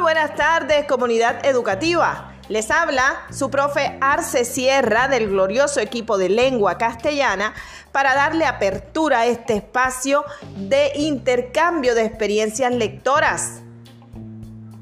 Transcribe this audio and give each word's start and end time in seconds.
buenas 0.00 0.34
tardes, 0.34 0.86
comunidad 0.86 1.46
educativa. 1.46 2.34
Les 2.48 2.70
habla 2.70 3.22
su 3.30 3.50
profe 3.50 3.96
Arce 4.00 4.44
Sierra 4.44 5.06
del 5.06 5.28
glorioso 5.28 5.78
equipo 5.78 6.18
de 6.18 6.28
lengua 6.28 6.78
castellana 6.78 7.54
para 7.92 8.14
darle 8.14 8.44
apertura 8.44 9.20
a 9.20 9.26
este 9.26 9.54
espacio 9.54 10.24
de 10.56 10.90
intercambio 10.96 11.94
de 11.94 12.04
experiencias 12.04 12.74
lectoras. 12.74 13.62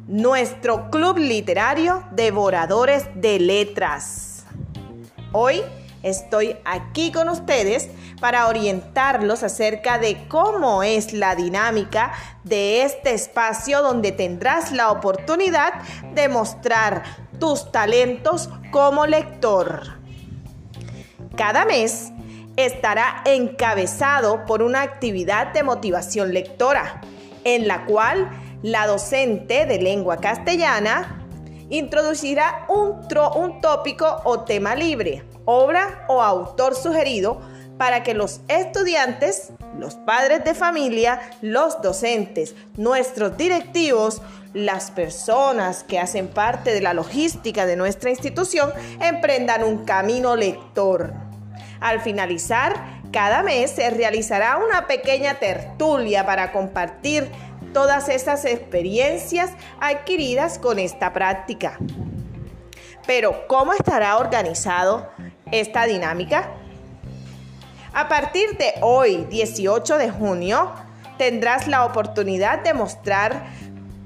Nuestro 0.06 0.90
club 0.90 1.18
literario 1.18 2.02
Devoradores 2.12 3.04
de 3.14 3.38
Letras. 3.38 4.46
Hoy 5.32 5.62
estoy 6.02 6.56
aquí 6.64 7.12
con 7.12 7.28
ustedes 7.28 7.88
para 8.20 8.48
orientarlos 8.48 9.42
acerca 9.42 9.98
de 9.98 10.26
cómo 10.28 10.82
es 10.82 11.12
la 11.12 11.34
dinámica 11.34 12.12
de 12.44 12.82
este 12.82 13.12
espacio 13.14 13.82
donde 13.82 14.12
tendrás 14.12 14.72
la 14.72 14.90
oportunidad 14.90 15.74
de 16.14 16.28
mostrar 16.28 17.02
tus 17.38 17.70
talentos 17.72 18.48
como 18.70 19.06
lector. 19.06 19.98
Cada 21.36 21.64
mes 21.64 22.12
estará 22.56 23.22
encabezado 23.24 24.44
por 24.44 24.62
una 24.62 24.82
actividad 24.82 25.52
de 25.52 25.62
motivación 25.62 26.34
lectora, 26.34 27.00
en 27.44 27.66
la 27.66 27.86
cual 27.86 28.28
la 28.62 28.86
docente 28.86 29.64
de 29.64 29.80
lengua 29.80 30.18
castellana 30.18 31.19
introducirá 31.70 32.66
un, 32.68 33.06
un 33.36 33.60
tópico 33.60 34.20
o 34.24 34.40
tema 34.40 34.74
libre, 34.74 35.24
obra 35.46 36.04
o 36.08 36.22
autor 36.22 36.74
sugerido 36.74 37.40
para 37.78 38.02
que 38.02 38.12
los 38.12 38.42
estudiantes, 38.48 39.52
los 39.78 39.94
padres 39.94 40.44
de 40.44 40.54
familia, 40.54 41.18
los 41.40 41.80
docentes, 41.80 42.54
nuestros 42.76 43.38
directivos, 43.38 44.20
las 44.52 44.90
personas 44.90 45.82
que 45.84 45.98
hacen 45.98 46.28
parte 46.28 46.74
de 46.74 46.82
la 46.82 46.92
logística 46.92 47.64
de 47.64 47.76
nuestra 47.76 48.10
institución 48.10 48.70
emprendan 49.00 49.64
un 49.64 49.86
camino 49.86 50.36
lector. 50.36 51.14
Al 51.80 52.00
finalizar, 52.02 53.00
cada 53.12 53.42
mes 53.42 53.70
se 53.70 53.88
realizará 53.88 54.58
una 54.58 54.86
pequeña 54.86 55.34
tertulia 55.36 56.26
para 56.26 56.52
compartir 56.52 57.30
todas 57.72 58.08
esas 58.08 58.44
experiencias 58.44 59.50
adquiridas 59.80 60.58
con 60.58 60.78
esta 60.78 61.12
práctica. 61.12 61.78
Pero, 63.06 63.46
¿cómo 63.48 63.72
estará 63.72 64.16
organizado 64.18 65.08
esta 65.50 65.84
dinámica? 65.84 66.50
A 67.92 68.08
partir 68.08 68.56
de 68.56 68.74
hoy, 68.82 69.26
18 69.30 69.98
de 69.98 70.10
junio, 70.10 70.70
tendrás 71.18 71.66
la 71.66 71.84
oportunidad 71.84 72.60
de 72.60 72.72
mostrar 72.72 73.46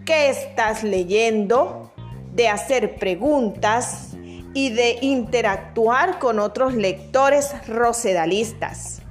qué 0.06 0.30
estás 0.30 0.82
leyendo, 0.82 1.92
de 2.32 2.48
hacer 2.48 2.96
preguntas 2.96 4.16
y 4.54 4.70
de 4.70 4.98
interactuar 5.02 6.18
con 6.18 6.38
otros 6.38 6.74
lectores 6.74 7.54
rosedalistas. 7.68 9.02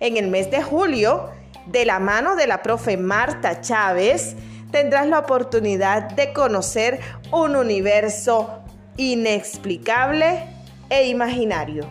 En 0.00 0.16
el 0.16 0.28
mes 0.28 0.50
de 0.50 0.62
julio, 0.62 1.30
de 1.66 1.84
la 1.84 1.98
mano 1.98 2.36
de 2.36 2.46
la 2.46 2.62
profe 2.62 2.96
Marta 2.96 3.60
Chávez, 3.60 4.36
tendrás 4.70 5.06
la 5.06 5.20
oportunidad 5.20 6.10
de 6.10 6.32
conocer 6.32 7.00
un 7.30 7.56
universo 7.56 8.62
inexplicable 8.96 10.46
e 10.90 11.08
imaginario. 11.08 11.86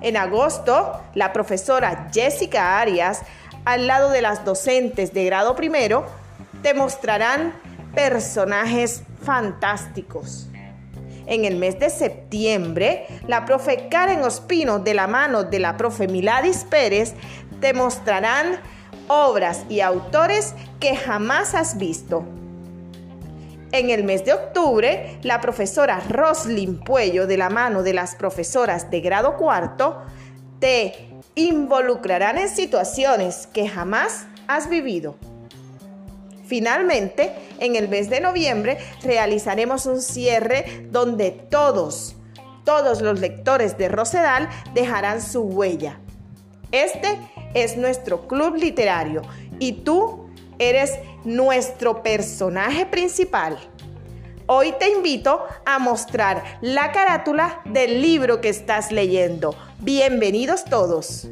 En 0.00 0.16
agosto, 0.16 1.00
la 1.14 1.32
profesora 1.32 2.08
Jessica 2.12 2.80
Arias, 2.80 3.22
al 3.64 3.86
lado 3.86 4.10
de 4.10 4.22
las 4.22 4.44
docentes 4.44 5.12
de 5.12 5.24
grado 5.24 5.56
primero, 5.56 6.06
te 6.62 6.74
mostrarán 6.74 7.54
personajes 7.94 9.02
fantásticos. 9.22 10.48
En 11.26 11.44
el 11.44 11.56
mes 11.56 11.78
de 11.80 11.90
septiembre, 11.90 13.06
la 13.26 13.44
profe 13.44 13.88
Karen 13.88 14.22
Ospino, 14.22 14.78
de 14.78 14.94
la 14.94 15.08
mano 15.08 15.42
de 15.42 15.58
la 15.58 15.76
profe 15.76 16.06
Miladis 16.06 16.64
Pérez, 16.64 17.14
te 17.60 17.74
mostrarán 17.74 18.60
obras 19.08 19.64
y 19.68 19.80
autores 19.80 20.54
que 20.80 20.96
jamás 20.96 21.54
has 21.54 21.78
visto. 21.78 22.24
En 23.72 23.90
el 23.90 24.04
mes 24.04 24.24
de 24.24 24.32
octubre, 24.32 25.18
la 25.22 25.40
profesora 25.40 26.00
Roslyn 26.08 26.78
Puello, 26.78 27.26
de 27.26 27.36
la 27.36 27.50
mano 27.50 27.82
de 27.82 27.92
las 27.92 28.14
profesoras 28.14 28.90
de 28.90 29.00
grado 29.00 29.36
cuarto, 29.36 30.02
te 30.60 31.10
involucrarán 31.34 32.38
en 32.38 32.48
situaciones 32.48 33.48
que 33.52 33.68
jamás 33.68 34.26
has 34.46 34.68
vivido. 34.68 35.16
Finalmente, 36.46 37.34
en 37.58 37.74
el 37.74 37.88
mes 37.88 38.08
de 38.08 38.20
noviembre 38.20 38.78
realizaremos 39.02 39.84
un 39.86 40.00
cierre 40.00 40.86
donde 40.90 41.32
todos, 41.32 42.16
todos 42.64 43.00
los 43.00 43.18
lectores 43.18 43.76
de 43.76 43.88
Rosedal 43.88 44.48
dejarán 44.72 45.20
su 45.20 45.42
huella. 45.42 45.98
Este 46.70 47.18
es 47.54 47.76
nuestro 47.76 48.26
club 48.28 48.56
literario 48.56 49.22
y 49.58 49.72
tú 49.72 50.26
Eres 50.58 50.98
nuestro 51.24 52.02
personaje 52.02 52.86
principal. 52.86 53.58
Hoy 54.46 54.72
te 54.78 54.90
invito 54.90 55.44
a 55.66 55.78
mostrar 55.78 56.42
la 56.62 56.92
carátula 56.92 57.60
del 57.66 58.00
libro 58.00 58.40
que 58.40 58.48
estás 58.48 58.90
leyendo. 58.90 59.54
Bienvenidos 59.80 60.64
todos. 60.64 61.28